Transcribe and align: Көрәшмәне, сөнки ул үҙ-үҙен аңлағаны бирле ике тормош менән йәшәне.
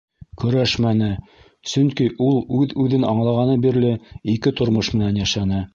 Көрәшмәне, 0.43 1.09
сөнки 1.73 2.09
ул 2.29 2.41
үҙ-үҙен 2.61 3.07
аңлағаны 3.13 3.61
бирле 3.69 3.95
ике 4.37 4.59
тормош 4.63 4.95
менән 5.01 5.25
йәшәне. 5.27 5.67